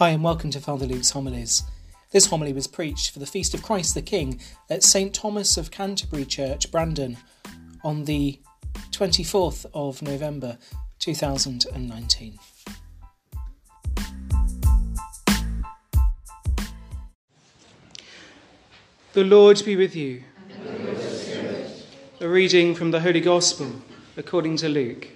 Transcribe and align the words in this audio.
Hi, 0.00 0.08
and 0.12 0.24
welcome 0.24 0.50
to 0.52 0.60
Father 0.60 0.86
Luke's 0.86 1.10
Homilies. 1.10 1.62
This 2.10 2.24
homily 2.24 2.54
was 2.54 2.66
preached 2.66 3.10
for 3.10 3.18
the 3.18 3.26
Feast 3.26 3.52
of 3.52 3.62
Christ 3.62 3.92
the 3.94 4.00
King 4.00 4.40
at 4.70 4.82
St 4.82 5.12
Thomas 5.12 5.58
of 5.58 5.70
Canterbury 5.70 6.24
Church, 6.24 6.70
Brandon, 6.72 7.18
on 7.84 8.06
the 8.06 8.40
24th 8.92 9.66
of 9.74 10.00
November 10.00 10.56
2019. 11.00 12.38
The 19.12 19.24
Lord 19.24 19.62
be 19.66 19.76
with 19.76 19.94
you. 19.94 20.22
A 22.20 22.26
reading 22.26 22.74
from 22.74 22.90
the 22.90 23.00
Holy 23.00 23.20
Gospel 23.20 23.70
according 24.16 24.56
to 24.56 24.70
Luke. 24.70 25.08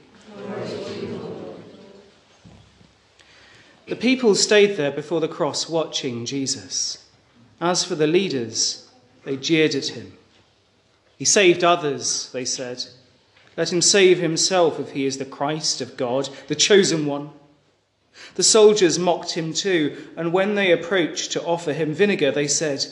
The 3.95 4.01
people 4.01 4.35
stayed 4.35 4.77
there 4.77 4.91
before 4.91 5.21
the 5.21 5.29
cross 5.29 5.69
watching 5.69 6.27
Jesus. 6.27 6.99
As 7.61 7.85
for 7.85 7.95
the 7.95 8.09
leaders, 8.09 8.91
they 9.23 9.37
jeered 9.37 9.77
at 9.77 9.87
him. 9.87 10.15
He 11.17 11.25
saved 11.25 11.63
others, 11.63 12.29
they 12.33 12.45
said. 12.45 12.85
Let 13.57 13.73
him 13.73 13.81
save 13.81 14.19
himself 14.19 14.81
if 14.81 14.91
he 14.91 15.07
is 15.07 15.19
the 15.19 15.25
Christ 15.25 15.81
of 15.81 15.97
God, 15.97 16.29
the 16.49 16.57
chosen 16.57 17.07
one. 17.07 17.31
The 18.35 18.43
soldiers 18.43 18.99
mocked 18.99 19.35
him 19.35 19.55
too, 19.55 19.97
and 20.17 20.33
when 20.33 20.57
they 20.57 20.73
approached 20.73 21.31
to 21.31 21.45
offer 21.45 21.73
him 21.73 21.95
vinegar, 21.95 22.33
they 22.33 22.49
said, 22.49 22.85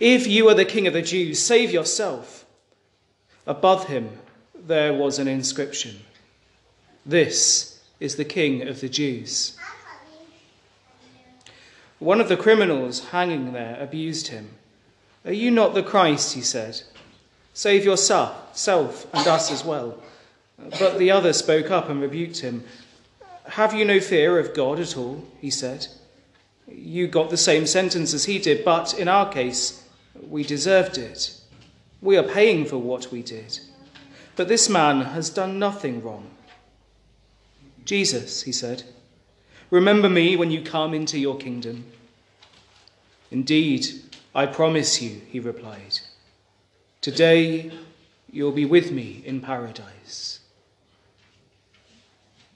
If 0.00 0.26
you 0.26 0.48
are 0.48 0.54
the 0.54 0.64
king 0.64 0.88
of 0.88 0.92
the 0.92 1.02
Jews, 1.02 1.40
save 1.40 1.70
yourself. 1.70 2.44
Above 3.46 3.86
him 3.86 4.10
there 4.56 4.92
was 4.92 5.20
an 5.20 5.28
inscription 5.28 6.00
This 7.06 7.80
is 8.00 8.16
the 8.16 8.24
king 8.24 8.66
of 8.66 8.80
the 8.80 8.88
Jews. 8.88 9.57
One 11.98 12.20
of 12.20 12.28
the 12.28 12.36
criminals 12.36 13.08
hanging 13.08 13.52
there 13.52 13.76
abused 13.80 14.28
him. 14.28 14.50
Are 15.24 15.32
you 15.32 15.50
not 15.50 15.74
the 15.74 15.82
Christ? 15.82 16.34
he 16.34 16.40
said. 16.40 16.80
Save 17.54 17.84
yourself 17.84 19.06
and 19.12 19.26
us 19.26 19.50
as 19.50 19.64
well. 19.64 19.98
But 20.78 20.98
the 20.98 21.10
other 21.10 21.32
spoke 21.32 21.70
up 21.70 21.88
and 21.88 22.00
rebuked 22.00 22.38
him. 22.38 22.64
Have 23.48 23.74
you 23.74 23.84
no 23.84 23.98
fear 24.00 24.38
of 24.38 24.54
God 24.54 24.78
at 24.78 24.96
all? 24.96 25.24
he 25.40 25.50
said. 25.50 25.86
You 26.68 27.08
got 27.08 27.30
the 27.30 27.36
same 27.36 27.66
sentence 27.66 28.14
as 28.14 28.26
he 28.26 28.38
did, 28.38 28.64
but 28.64 28.98
in 28.98 29.08
our 29.08 29.32
case, 29.32 29.84
we 30.28 30.44
deserved 30.44 30.98
it. 30.98 31.34
We 32.00 32.16
are 32.16 32.22
paying 32.22 32.64
for 32.64 32.78
what 32.78 33.10
we 33.10 33.22
did. 33.22 33.58
But 34.36 34.48
this 34.48 34.68
man 34.68 35.00
has 35.00 35.30
done 35.30 35.58
nothing 35.58 36.02
wrong. 36.02 36.30
Jesus, 37.84 38.42
he 38.42 38.52
said, 38.52 38.84
Remember 39.70 40.08
me 40.08 40.34
when 40.36 40.50
you 40.50 40.62
come 40.62 40.94
into 40.94 41.18
your 41.18 41.36
kingdom. 41.36 41.84
Indeed, 43.30 43.86
I 44.34 44.46
promise 44.46 45.02
you, 45.02 45.20
he 45.28 45.40
replied. 45.40 46.00
Today 47.00 47.70
you'll 48.32 48.52
be 48.52 48.64
with 48.64 48.90
me 48.90 49.22
in 49.24 49.40
paradise. 49.40 50.40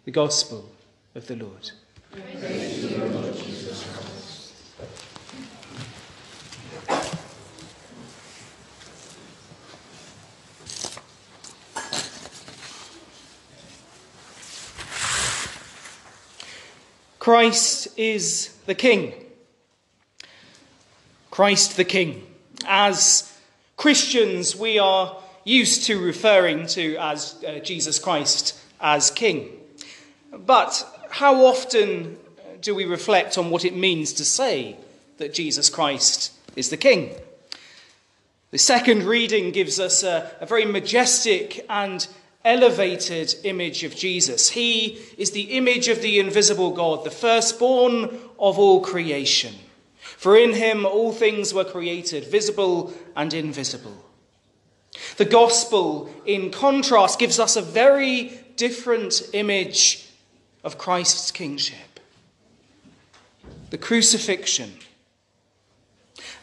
The 0.04 0.10
Gospel 0.10 0.70
of 1.14 1.26
the 1.26 1.36
Lord. 1.36 1.70
Christ 17.22 17.86
is 17.96 18.48
the 18.66 18.74
King. 18.74 19.14
Christ 21.30 21.76
the 21.76 21.84
King. 21.84 22.26
As 22.66 23.32
Christians, 23.76 24.56
we 24.56 24.80
are 24.80 25.16
used 25.44 25.84
to 25.84 26.04
referring 26.04 26.66
to 26.66 26.96
as 26.96 27.40
uh, 27.46 27.60
Jesus 27.60 28.00
Christ 28.00 28.58
as 28.80 29.12
King. 29.12 29.50
But 30.36 30.84
how 31.10 31.46
often 31.46 32.18
do 32.60 32.74
we 32.74 32.86
reflect 32.86 33.38
on 33.38 33.50
what 33.50 33.64
it 33.64 33.76
means 33.76 34.12
to 34.14 34.24
say 34.24 34.76
that 35.18 35.32
Jesus 35.32 35.70
Christ 35.70 36.32
is 36.56 36.70
the 36.70 36.76
King? 36.76 37.14
The 38.50 38.58
second 38.58 39.04
reading 39.04 39.52
gives 39.52 39.78
us 39.78 40.02
a, 40.02 40.28
a 40.40 40.46
very 40.46 40.64
majestic 40.64 41.64
and 41.70 42.04
elevated 42.44 43.34
image 43.44 43.84
of 43.84 43.94
Jesus. 43.94 44.50
He 44.50 44.98
is 45.16 45.30
the 45.30 45.56
image 45.56 45.88
of 45.88 46.02
the 46.02 46.18
invisible 46.18 46.72
God, 46.72 47.04
the 47.04 47.10
firstborn 47.10 48.04
of 48.38 48.58
all 48.58 48.80
creation. 48.80 49.54
For 50.00 50.36
in 50.36 50.54
him 50.54 50.84
all 50.84 51.12
things 51.12 51.54
were 51.54 51.64
created, 51.64 52.24
visible 52.24 52.92
and 53.16 53.32
invisible. 53.32 54.04
The 55.16 55.24
gospel, 55.24 56.10
in 56.26 56.50
contrast, 56.50 57.18
gives 57.18 57.38
us 57.38 57.56
a 57.56 57.62
very 57.62 58.40
different 58.56 59.22
image 59.32 60.08
of 60.64 60.78
Christ's 60.78 61.30
kingship 61.30 61.78
the 63.70 63.78
crucifixion. 63.78 64.70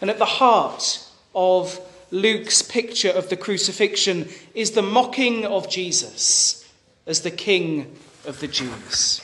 And 0.01 0.09
at 0.09 0.17
the 0.17 0.25
heart 0.25 1.05
of 1.35 1.79
Luke's 2.11 2.61
picture 2.61 3.09
of 3.09 3.29
the 3.29 3.37
crucifixion 3.37 4.27
is 4.53 4.71
the 4.71 4.81
mocking 4.81 5.45
of 5.45 5.69
Jesus 5.69 6.67
as 7.05 7.21
the 7.21 7.31
King 7.31 7.95
of 8.25 8.39
the 8.39 8.47
Jews. 8.47 9.21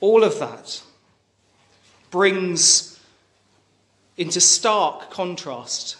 All 0.00 0.24
of 0.24 0.38
that 0.38 0.82
brings 2.10 2.98
into 4.16 4.40
stark 4.40 5.10
contrast, 5.10 5.96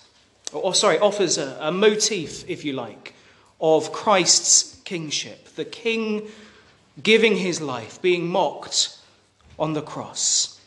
or, 0.52 0.62
or 0.62 0.74
sorry, 0.74 0.98
offers 0.98 1.38
a, 1.38 1.56
a 1.60 1.70
motif, 1.70 2.48
if 2.48 2.64
you 2.64 2.72
like, 2.72 3.14
of 3.60 3.92
Christ's 3.92 4.80
kingship. 4.84 5.54
The 5.54 5.64
king 5.64 6.28
giving 7.02 7.36
his 7.36 7.60
life, 7.60 8.00
being 8.02 8.28
mocked 8.28 8.96
on 9.58 9.72
the 9.74 9.82
cross. 9.82 10.60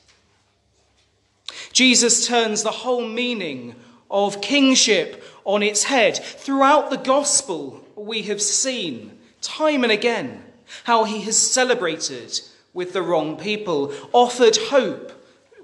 Jesus 1.71 2.27
turns 2.27 2.63
the 2.63 2.71
whole 2.71 3.07
meaning 3.07 3.75
of 4.09 4.41
kingship 4.41 5.23
on 5.43 5.63
its 5.63 5.85
head. 5.85 6.17
Throughout 6.17 6.89
the 6.89 6.97
gospel, 6.97 7.85
we 7.95 8.23
have 8.23 8.41
seen 8.41 9.17
time 9.41 9.83
and 9.83 9.91
again 9.91 10.43
how 10.85 11.03
he 11.03 11.21
has 11.21 11.37
celebrated 11.37 12.39
with 12.73 12.93
the 12.93 13.01
wrong 13.01 13.37
people, 13.37 13.93
offered 14.13 14.57
hope 14.57 15.11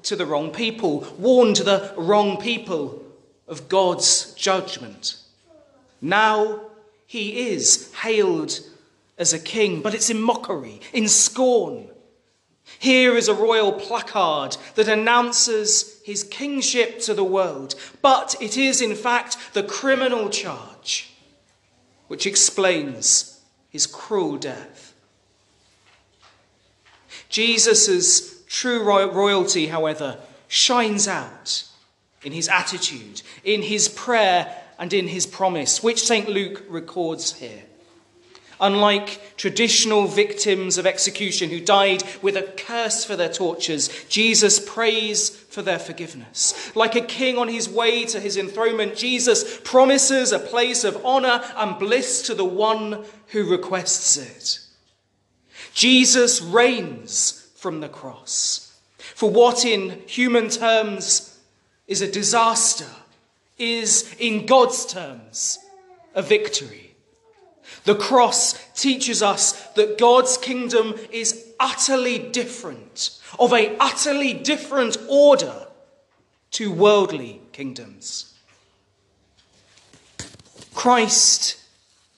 to 0.03 0.15
the 0.15 0.25
wrong 0.25 0.51
people, 0.51 1.07
warned 1.17 1.57
the 1.57 1.93
wrong 1.97 2.37
people 2.37 3.03
of 3.47 3.67
God's 3.67 4.33
judgment. 4.33 5.17
Now 6.01 6.68
he 7.09 7.49
is 7.49 7.91
hailed 8.03 8.59
as 9.17 9.33
a 9.33 9.39
king, 9.39 9.81
but 9.81 9.95
it's 9.95 10.11
in 10.11 10.21
mockery, 10.21 10.79
in 10.93 11.07
scorn. 11.07 11.87
Here 12.77 13.17
is 13.17 13.27
a 13.27 13.33
royal 13.33 13.71
placard 13.71 14.57
that 14.75 14.87
announces 14.87 15.99
his 16.05 16.23
kingship 16.23 16.99
to 17.01 17.15
the 17.15 17.23
world, 17.23 17.73
but 18.03 18.35
it 18.39 18.57
is 18.57 18.79
in 18.79 18.93
fact 18.93 19.37
the 19.53 19.63
criminal 19.63 20.29
charge 20.29 21.11
which 22.09 22.27
explains 22.27 23.41
his 23.71 23.87
cruel 23.87 24.37
death. 24.37 24.93
Jesus' 27.27 28.43
true 28.43 28.83
royalty, 28.83 29.65
however, 29.65 30.19
shines 30.47 31.07
out 31.07 31.63
in 32.23 32.33
his 32.33 32.47
attitude, 32.47 33.23
in 33.43 33.63
his 33.63 33.87
prayer, 33.89 34.55
and 34.79 34.93
in 34.93 35.09
his 35.09 35.27
promise, 35.27 35.83
which 35.83 36.01
St. 36.01 36.29
Luke 36.29 36.63
records 36.69 37.33
here. 37.33 37.63
Unlike 38.61 39.37
traditional 39.37 40.05
victims 40.07 40.77
of 40.77 40.85
execution 40.85 41.49
who 41.49 41.61
died 41.61 42.03
with 42.21 42.35
a 42.35 42.43
curse 42.43 43.05
for 43.05 43.15
their 43.15 43.31
tortures, 43.31 43.89
Jesus 44.09 44.59
prays 44.59 45.29
for 45.29 45.61
their 45.61 45.79
forgiveness. 45.79 46.75
Like 46.75 46.95
a 46.95 47.01
king 47.01 47.37
on 47.37 47.47
his 47.47 47.69
way 47.69 48.05
to 48.05 48.19
his 48.19 48.35
enthronement, 48.35 48.95
Jesus 48.95 49.59
promises 49.63 50.31
a 50.31 50.39
place 50.39 50.83
of 50.83 51.05
honor 51.05 51.41
and 51.55 51.79
bliss 51.79 52.23
to 52.23 52.33
the 52.33 52.45
one 52.45 53.05
who 53.27 53.49
requests 53.49 54.17
it. 54.17 54.59
Jesus 55.73 56.41
reigns 56.41 57.49
from 57.55 57.79
the 57.79 57.89
cross. 57.89 58.77
For 58.97 59.29
what 59.29 59.63
in 59.63 60.01
human 60.05 60.49
terms 60.49 61.39
is 61.87 62.01
a 62.01 62.11
disaster 62.11 62.85
is, 63.59 64.15
in 64.17 64.45
God's 64.45 64.85
terms, 64.85 65.59
a 66.15 66.21
victory. 66.21 66.95
The 67.83 67.95
cross 67.95 68.53
teaches 68.73 69.21
us 69.21 69.53
that 69.73 69.97
God's 69.97 70.37
kingdom 70.37 70.95
is 71.11 71.45
utterly 71.59 72.19
different, 72.19 73.19
of 73.39 73.53
a 73.53 73.75
utterly 73.77 74.33
different 74.33 74.97
order 75.07 75.67
to 76.51 76.71
worldly 76.71 77.41
kingdoms. 77.51 78.33
Christ 80.73 81.57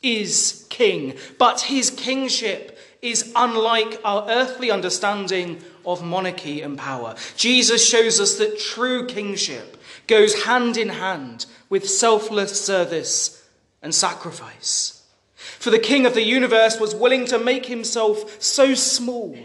is 0.01 0.65
king, 0.69 1.15
but 1.37 1.61
his 1.61 1.89
kingship 1.89 2.77
is 3.01 3.31
unlike 3.35 3.99
our 4.03 4.29
earthly 4.29 4.69
understanding 4.69 5.61
of 5.85 6.03
monarchy 6.03 6.61
and 6.61 6.77
power. 6.77 7.15
Jesus 7.35 7.87
shows 7.87 8.19
us 8.19 8.35
that 8.37 8.59
true 8.59 9.07
kingship 9.07 9.77
goes 10.07 10.43
hand 10.43 10.77
in 10.77 10.89
hand 10.89 11.45
with 11.69 11.89
selfless 11.89 12.63
service 12.63 13.47
and 13.81 13.93
sacrifice. 13.95 15.03
For 15.35 15.69
the 15.69 15.79
King 15.79 16.05
of 16.05 16.13
the 16.13 16.23
universe 16.23 16.79
was 16.79 16.95
willing 16.95 17.25
to 17.27 17.39
make 17.39 17.65
himself 17.65 18.41
so 18.41 18.73
small 18.73 19.37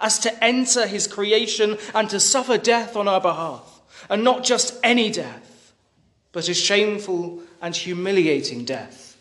as 0.00 0.18
to 0.20 0.44
enter 0.44 0.86
his 0.86 1.06
creation 1.06 1.76
and 1.94 2.08
to 2.10 2.18
suffer 2.18 2.56
death 2.56 2.96
on 2.96 3.06
our 3.06 3.20
behalf, 3.20 3.82
and 4.08 4.24
not 4.24 4.44
just 4.44 4.78
any 4.82 5.10
death, 5.10 5.72
but 6.32 6.48
a 6.48 6.54
shameful 6.54 7.42
and 7.60 7.76
humiliating 7.76 8.64
death 8.64 9.16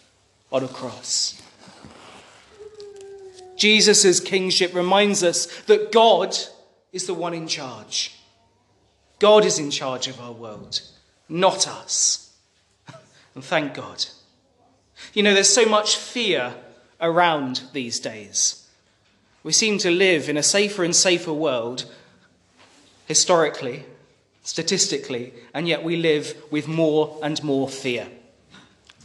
on 0.52 0.64
a 0.64 0.68
cross. 0.68 1.42
Jesus' 3.58 4.20
kingship 4.20 4.74
reminds 4.74 5.22
us 5.22 5.46
that 5.64 5.92
God 5.92 6.36
is 6.94 7.06
the 7.06 7.14
one 7.14 7.34
in 7.34 7.48
charge. 7.48 8.16
God 9.20 9.46
is 9.46 9.60
in 9.60 9.70
charge 9.70 10.08
of 10.08 10.20
our 10.20 10.32
world, 10.32 10.82
not 11.28 11.68
us. 11.68 12.34
And 13.36 13.44
thank 13.44 13.76
God. 13.76 14.06
You 15.14 15.24
know, 15.24 15.34
there's 15.34 15.54
so 15.54 15.66
much 15.66 15.98
fear 15.98 16.56
around 17.00 17.62
these 17.74 18.00
days. 18.00 18.68
We 19.44 19.52
seem 19.54 19.78
to 19.80 19.92
live 19.92 20.28
in 20.30 20.36
a 20.38 20.44
safer 20.44 20.84
and 20.84 20.96
safer 20.96 21.32
world, 21.32 21.86
historically, 23.06 23.86
statistically, 24.44 25.34
and 25.54 25.68
yet 25.68 25.84
we 25.84 25.96
live 25.96 26.36
with 26.52 26.68
more 26.68 27.20
and 27.24 27.42
more 27.44 27.70
fear. 27.70 28.08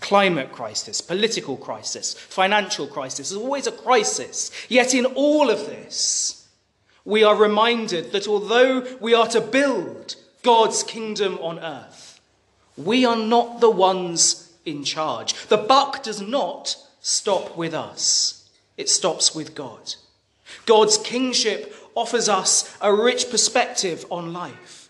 Climate 0.00 0.52
crisis, 0.52 1.00
political 1.00 1.56
crisis, 1.56 2.14
financial 2.14 2.86
crisis, 2.86 3.30
there's 3.30 3.42
always 3.42 3.66
a 3.66 3.72
crisis. 3.72 4.50
Yet 4.68 4.94
in 4.94 5.06
all 5.06 5.50
of 5.50 5.66
this, 5.66 6.43
we 7.04 7.22
are 7.22 7.36
reminded 7.36 8.12
that 8.12 8.26
although 8.26 8.86
we 9.00 9.14
are 9.14 9.26
to 9.28 9.40
build 9.40 10.16
God's 10.42 10.82
kingdom 10.82 11.38
on 11.38 11.58
earth, 11.58 12.20
we 12.76 13.04
are 13.04 13.16
not 13.16 13.60
the 13.60 13.70
ones 13.70 14.52
in 14.64 14.84
charge. 14.84 15.34
The 15.48 15.58
buck 15.58 16.02
does 16.02 16.20
not 16.20 16.76
stop 17.00 17.56
with 17.56 17.74
us, 17.74 18.48
it 18.76 18.88
stops 18.88 19.34
with 19.34 19.54
God. 19.54 19.94
God's 20.66 20.98
kingship 20.98 21.74
offers 21.94 22.28
us 22.28 22.76
a 22.80 22.92
rich 22.92 23.30
perspective 23.30 24.04
on 24.10 24.32
life. 24.32 24.88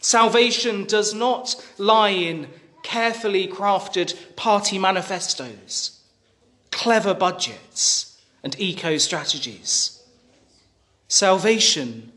Salvation 0.00 0.84
does 0.84 1.12
not 1.12 1.56
lie 1.76 2.10
in 2.10 2.48
carefully 2.82 3.48
crafted 3.48 4.14
party 4.36 4.78
manifestos, 4.78 6.00
clever 6.70 7.14
budgets, 7.14 8.20
and 8.42 8.58
eco 8.60 8.96
strategies. 8.98 9.97
Salvation 11.08 12.12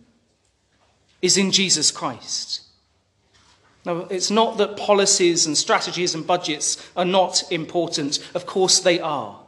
is 1.22 1.38
in 1.38 1.52
Jesus 1.52 1.92
Christ. 1.92 2.62
Now, 3.86 4.02
it's 4.10 4.30
not 4.30 4.58
that 4.58 4.78
policies 4.78 5.46
and 5.46 5.58
strategies 5.58 6.14
and 6.14 6.28
budgets 6.28 6.78
are 6.96 7.06
not 7.06 7.52
important. 7.52 8.20
Of 8.36 8.46
course, 8.46 8.80
they 8.80 9.00
are. 9.00 9.40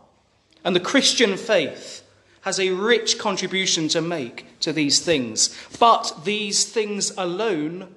And 0.64 0.76
the 0.76 0.80
Christian 0.80 1.38
faith 1.38 2.04
has 2.42 2.60
a 2.60 2.72
rich 2.72 3.20
contribution 3.20 3.88
to 3.90 4.02
make 4.02 4.60
to 4.62 4.74
these 4.74 5.00
things. 5.00 5.56
But 5.80 6.24
these 6.24 6.66
things 6.66 7.12
alone 7.18 7.94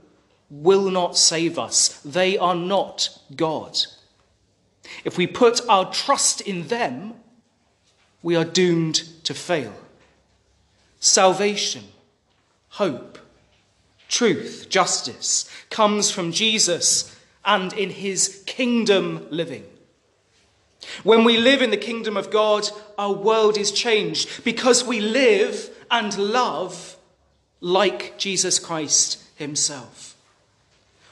will 0.51 0.91
not 0.91 1.17
save 1.17 1.59
us, 1.59 2.01
they 2.05 2.39
are 2.39 2.55
not 2.55 3.09
God. 3.35 3.79
If 5.05 5.19
we 5.19 5.27
put 5.27 5.61
our 5.69 5.91
trust 5.91 6.41
in 6.41 6.69
them, 6.69 7.15
we 8.23 8.37
are 8.37 8.45
doomed 8.45 9.03
to 9.25 9.35
fail. 9.35 9.73
Salvation, 11.07 11.85
hope, 12.71 13.21
truth, 14.09 14.67
justice 14.69 15.49
comes 15.71 16.11
from 16.11 16.33
Jesus 16.33 17.17
and 17.45 17.73
in 17.75 17.91
his 17.91 18.43
kingdom 18.45 19.25
living. 19.31 19.65
When 21.05 21.23
we 21.23 21.37
live 21.37 21.63
in 21.63 21.71
the 21.71 21.77
kingdom 21.77 22.17
of 22.17 22.33
God, 22.33 22.69
our 22.99 23.13
world 23.13 23.57
is 23.57 23.71
changed 23.71 24.43
because 24.43 24.83
we 24.83 25.01
live 25.01 25.71
and 25.93 26.19
love 26.19 26.97
like 27.61 28.19
Jesus 28.19 28.59
Christ 28.59 29.23
himself. 29.37 30.17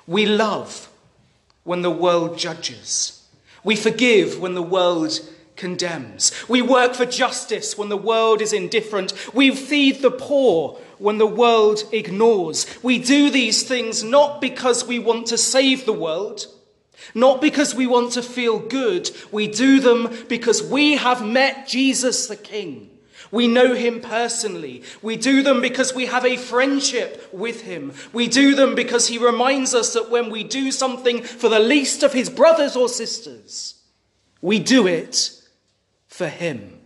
We 0.08 0.26
love 0.26 0.91
when 1.62 1.82
the 1.82 1.91
world 1.91 2.37
judges. 2.37 3.23
We 3.62 3.76
forgive 3.76 4.41
when 4.41 4.55
the 4.55 4.61
world 4.61 5.20
condemns. 5.56 6.33
We 6.49 6.62
work 6.62 6.95
for 6.95 7.06
justice 7.06 7.79
when 7.79 7.89
the 7.89 7.97
world 7.97 8.41
is 8.41 8.53
indifferent. 8.53 9.12
We 9.35 9.55
feed 9.55 10.03
the 10.03 10.11
poor 10.11 10.79
when 10.99 11.19
the 11.19 11.27
world 11.27 11.85
ignores. 11.93 12.67
We 12.83 12.99
do 12.99 13.31
these 13.31 13.62
things 13.62 14.03
not 14.03 14.41
because 14.41 14.87
we 14.87 14.99
want 14.99 15.27
to 15.29 15.39
save 15.39 15.87
the 15.87 15.93
world, 15.93 16.47
not 17.15 17.41
because 17.41 17.75
we 17.75 17.87
want 17.87 18.12
to 18.12 18.23
feel 18.23 18.59
good. 18.59 19.11
We 19.31 19.47
do 19.47 19.81
them 19.81 20.17
because 20.29 20.62
we 20.62 20.97
have 20.97 21.25
met 21.25 21.67
Jesus 21.67 22.27
the 22.27 22.37
King. 22.37 22.91
We 23.31 23.49
know 23.49 23.75
him 23.75 24.01
personally. 24.01 24.85
We 25.03 25.17
do 25.17 25.43
them 25.43 25.61
because 25.61 25.93
we 25.93 26.06
have 26.06 26.25
a 26.25 26.37
friendship 26.37 27.29
with 27.33 27.62
him. 27.62 27.93
We 28.12 28.29
do 28.29 28.55
them 28.55 28.77
because 28.77 29.09
he 29.09 29.19
reminds 29.19 29.75
us 29.75 29.93
that 29.95 30.09
when 30.09 30.31
we 30.31 30.45
do 30.45 30.71
something 30.71 31.23
for 31.23 31.49
the 31.49 31.59
least 31.59 32.05
of 32.05 32.12
his 32.12 32.31
brothers 32.31 32.77
or 32.77 32.89
sisters, 32.89 33.75
we 34.41 34.61
do 34.61 34.87
it 34.87 35.34
for 36.15 36.29
him. 36.29 36.79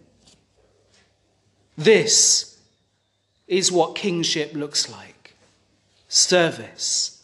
This 1.77 2.59
is 3.47 3.71
what 3.71 3.95
kingship 3.95 4.55
looks 4.55 4.91
like 4.91 5.35
service. 6.09 7.23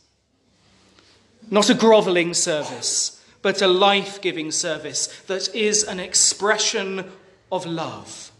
Not 1.51 1.71
a 1.71 1.75
groveling 1.75 2.35
service, 2.35 3.25
but 3.41 3.62
a 3.62 3.67
life 3.67 4.21
giving 4.21 4.51
service 4.51 5.06
that 5.29 5.55
is 5.55 5.83
an 5.83 5.99
expression 5.99 7.11
of 7.51 7.65
love. 7.65 8.31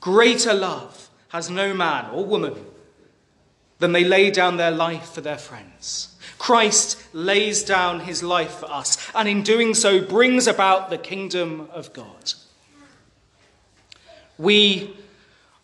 Greater 0.00 0.54
love 0.54 1.10
has 1.28 1.50
no 1.50 1.74
man 1.74 2.06
or 2.14 2.24
woman 2.24 2.64
than 3.78 3.92
they 3.92 4.04
lay 4.04 4.30
down 4.30 4.56
their 4.56 4.70
life 4.70 5.10
for 5.10 5.20
their 5.20 5.36
friends. 5.36 6.17
Christ 6.36 7.02
lays 7.14 7.62
down 7.62 8.00
his 8.00 8.22
life 8.22 8.56
for 8.56 8.70
us, 8.70 9.10
and 9.14 9.28
in 9.28 9.42
doing 9.42 9.74
so 9.74 10.00
brings 10.00 10.46
about 10.46 10.90
the 10.90 10.98
kingdom 10.98 11.68
of 11.72 11.92
God. 11.92 12.34
We 14.36 14.96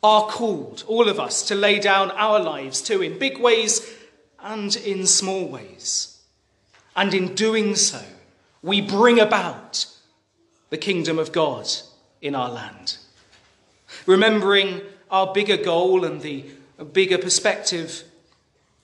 are 0.03 0.27
called, 0.27 0.85
all 0.87 1.09
of 1.09 1.21
us, 1.21 1.43
to 1.49 1.55
lay 1.55 1.79
down 1.79 2.11
our 2.13 2.41
lives 2.41 2.83
too, 2.83 3.03
in 3.03 3.19
big 3.19 3.39
ways 3.39 3.93
and 4.41 4.75
in 4.77 5.07
small 5.07 5.47
ways. 5.47 6.21
And 6.97 7.15
in 7.15 7.35
doing 7.35 7.75
so, 7.75 8.03
we 8.63 8.81
bring 8.81 9.19
about 9.19 9.87
the 10.71 10.77
kingdom 10.77 11.19
of 11.19 11.33
God 11.33 11.69
in 12.21 12.35
our 12.35 12.51
land. 12.51 12.99
Remembering 14.07 14.81
our 15.11 15.33
bigger 15.33 15.57
goal 15.57 16.05
and 16.05 16.21
the 16.21 16.45
bigger 16.93 17.19
perspective 17.19 18.05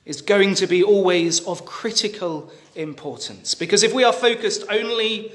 is 0.05 0.23
going 0.23 0.55
to 0.57 0.67
be 0.67 0.83
always 0.83 1.41
of 1.47 1.65
critical 1.65 2.51
importance. 2.75 3.55
Because 3.55 3.83
if 3.83 3.93
we 3.93 4.05
are 4.05 4.13
focused 4.13 4.65
only 4.71 5.33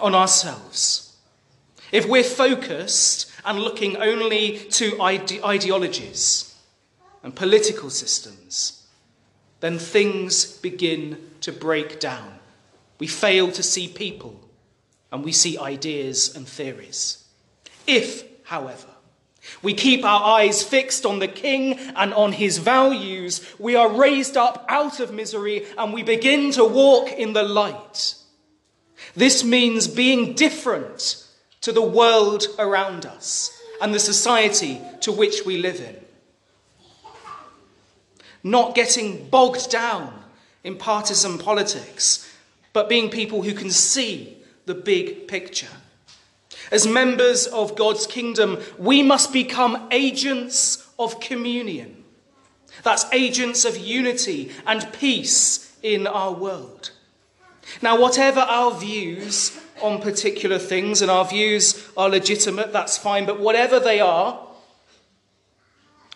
on 0.00 0.14
ourselves, 0.14 1.16
if 1.92 2.06
we're 2.06 2.22
focused 2.22 3.30
and 3.44 3.58
looking 3.58 3.96
only 3.96 4.58
to 4.70 5.00
ide- 5.00 5.42
ideologies 5.42 6.54
and 7.22 7.34
political 7.34 7.90
systems, 7.90 8.86
then 9.60 9.78
things 9.78 10.44
begin 10.58 11.18
to 11.40 11.52
break 11.52 12.00
down. 12.00 12.38
We 12.98 13.06
fail 13.06 13.50
to 13.52 13.62
see 13.62 13.88
people 13.88 14.40
and 15.10 15.24
we 15.24 15.32
see 15.32 15.58
ideas 15.58 16.34
and 16.36 16.46
theories. 16.46 17.24
If, 17.86 18.24
however, 18.44 18.88
we 19.62 19.74
keep 19.74 20.04
our 20.04 20.38
eyes 20.38 20.62
fixed 20.62 21.06
on 21.06 21.18
the 21.18 21.28
King 21.28 21.78
and 21.96 22.12
on 22.14 22.32
his 22.32 22.58
values. 22.58 23.44
We 23.58 23.74
are 23.74 23.88
raised 23.88 24.36
up 24.36 24.64
out 24.68 25.00
of 25.00 25.12
misery 25.12 25.66
and 25.78 25.92
we 25.92 26.02
begin 26.02 26.50
to 26.52 26.64
walk 26.64 27.10
in 27.12 27.32
the 27.32 27.42
light. 27.42 28.14
This 29.14 29.42
means 29.42 29.88
being 29.88 30.34
different 30.34 31.26
to 31.62 31.72
the 31.72 31.82
world 31.82 32.46
around 32.58 33.06
us 33.06 33.50
and 33.80 33.94
the 33.94 34.00
society 34.00 34.80
to 35.00 35.12
which 35.12 35.44
we 35.44 35.58
live 35.58 35.80
in. 35.80 35.96
Not 38.42 38.74
getting 38.74 39.28
bogged 39.28 39.70
down 39.70 40.22
in 40.64 40.76
partisan 40.76 41.38
politics, 41.38 42.30
but 42.72 42.88
being 42.88 43.10
people 43.10 43.42
who 43.42 43.54
can 43.54 43.70
see 43.70 44.38
the 44.66 44.74
big 44.74 45.28
picture. 45.28 45.79
As 46.70 46.86
members 46.86 47.46
of 47.46 47.76
God's 47.76 48.06
kingdom, 48.06 48.58
we 48.78 49.02
must 49.02 49.32
become 49.32 49.88
agents 49.90 50.88
of 50.98 51.20
communion. 51.20 52.04
That's 52.82 53.04
agents 53.12 53.64
of 53.64 53.76
unity 53.76 54.52
and 54.66 54.92
peace 54.92 55.76
in 55.82 56.06
our 56.06 56.32
world. 56.32 56.92
Now, 57.82 58.00
whatever 58.00 58.40
our 58.40 58.72
views 58.78 59.58
on 59.82 60.00
particular 60.00 60.58
things, 60.58 61.00
and 61.02 61.10
our 61.10 61.24
views 61.24 61.88
are 61.96 62.08
legitimate, 62.08 62.72
that's 62.72 62.98
fine, 62.98 63.26
but 63.26 63.40
whatever 63.40 63.80
they 63.80 64.00
are, 64.00 64.46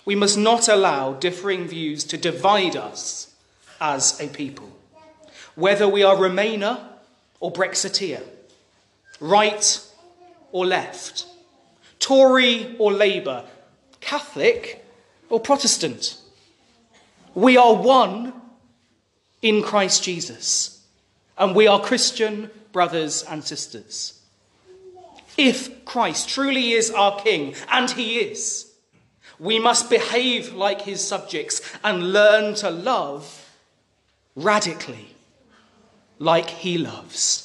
we 0.04 0.14
must 0.14 0.36
not 0.36 0.68
allow 0.68 1.14
differing 1.14 1.66
views 1.66 2.04
to 2.04 2.18
divide 2.18 2.76
us 2.76 3.34
as 3.80 4.20
a 4.20 4.28
people. 4.28 4.70
Whether 5.54 5.88
we 5.88 6.02
are 6.02 6.16
Remainer 6.16 6.78
or 7.40 7.52
Brexiteer, 7.52 8.22
right 9.18 9.80
or 10.54 10.64
left, 10.64 11.26
Tory 11.98 12.76
or 12.78 12.92
Labour, 12.92 13.44
Catholic 14.00 14.86
or 15.28 15.40
Protestant. 15.40 16.16
We 17.34 17.56
are 17.56 17.74
one 17.74 18.32
in 19.42 19.64
Christ 19.64 20.04
Jesus, 20.04 20.80
and 21.36 21.56
we 21.56 21.66
are 21.66 21.80
Christian 21.80 22.50
brothers 22.70 23.24
and 23.28 23.42
sisters. 23.42 24.20
If 25.36 25.84
Christ 25.84 26.28
truly 26.28 26.70
is 26.70 26.92
our 26.92 27.18
King, 27.20 27.56
and 27.72 27.90
He 27.90 28.18
is, 28.18 28.70
we 29.40 29.58
must 29.58 29.90
behave 29.90 30.54
like 30.54 30.82
His 30.82 31.02
subjects 31.02 31.62
and 31.82 32.12
learn 32.12 32.54
to 32.56 32.70
love 32.70 33.50
radically, 34.36 35.16
like 36.20 36.48
He 36.48 36.78
loves. 36.78 37.43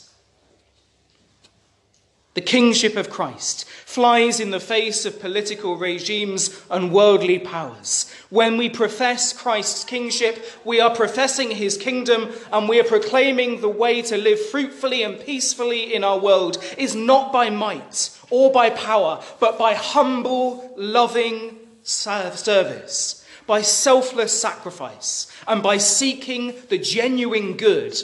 The 2.35 2.41
kingship 2.41 2.95
of 2.95 3.09
Christ 3.09 3.67
flies 3.67 4.39
in 4.39 4.51
the 4.51 4.59
face 4.59 5.03
of 5.05 5.19
political 5.19 5.77
regimes 5.77 6.61
and 6.69 6.93
worldly 6.93 7.39
powers. 7.39 8.09
When 8.29 8.55
we 8.55 8.69
profess 8.69 9.33
Christ's 9.33 9.83
kingship, 9.83 10.45
we 10.63 10.79
are 10.79 10.95
professing 10.95 11.51
his 11.51 11.75
kingdom 11.75 12.29
and 12.51 12.69
we 12.69 12.79
are 12.79 12.83
proclaiming 12.83 13.61
the 13.61 13.69
way 13.69 14.03
to 14.03 14.15
live 14.15 14.39
fruitfully 14.39 15.01
and 15.01 15.19
peacefully 15.19 15.93
in 15.93 16.03
our 16.03 16.19
world 16.19 16.63
is 16.77 16.95
not 16.95 17.33
by 17.33 17.49
might 17.49 18.15
or 18.29 18.51
by 18.51 18.69
power, 18.69 19.23
but 19.39 19.57
by 19.57 19.73
humble, 19.73 20.71
loving 20.77 21.57
service, 21.81 23.25
by 23.47 23.61
selfless 23.63 24.39
sacrifice, 24.39 25.31
and 25.47 25.63
by 25.63 25.77
seeking 25.77 26.53
the 26.69 26.77
genuine 26.77 27.57
good 27.57 27.99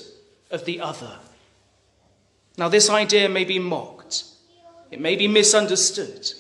of 0.49 0.65
the 0.65 0.81
other. 0.81 1.19
Now, 2.57 2.69
this 2.69 2.89
idea 2.89 3.27
may 3.29 3.43
be 3.43 3.59
mocked, 3.59 3.94
it 4.91 4.99
may 4.99 5.15
be 5.15 5.27
misunderstood, 5.27 6.31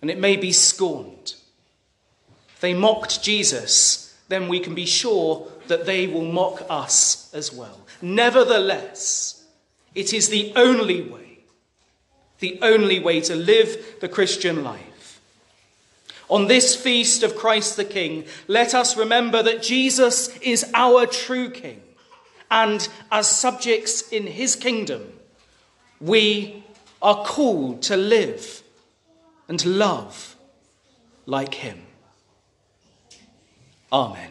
and 0.00 0.10
it 0.10 0.18
may 0.18 0.36
be 0.36 0.52
scorned. 0.52 1.34
If 2.54 2.60
they 2.60 2.74
mocked 2.74 3.22
Jesus, 3.22 4.18
then 4.28 4.48
we 4.48 4.60
can 4.60 4.74
be 4.74 4.86
sure 4.86 5.46
that 5.66 5.86
they 5.86 6.06
will 6.06 6.24
mock 6.24 6.62
us 6.68 7.32
as 7.34 7.52
well. 7.52 7.86
Nevertheless, 8.02 9.44
it 9.94 10.12
is 10.12 10.28
the 10.28 10.52
only 10.56 11.02
way, 11.02 11.38
the 12.38 12.58
only 12.62 12.98
way 12.98 13.20
to 13.22 13.36
live 13.36 13.96
the 14.00 14.08
Christian 14.08 14.62
life. 14.64 15.20
On 16.28 16.46
this 16.46 16.76
feast 16.76 17.24
of 17.24 17.36
Christ 17.36 17.76
the 17.76 17.84
King, 17.84 18.24
let 18.46 18.74
us 18.74 18.96
remember 18.96 19.42
that 19.42 19.62
Jesus 19.62 20.28
is 20.38 20.70
our 20.74 21.06
true 21.06 21.50
King, 21.50 21.82
and 22.50 22.88
as 23.10 23.28
subjects 23.28 24.08
in 24.08 24.26
his 24.26 24.54
kingdom, 24.54 25.12
we 26.00 26.64
are 27.02 27.24
called 27.24 27.82
to 27.82 27.96
live 27.96 28.62
and 29.48 29.64
love 29.64 30.36
like 31.26 31.54
him. 31.54 31.82
Amen. 33.92 34.30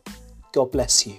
God 0.53 0.73
bless 0.73 1.07
you. 1.07 1.19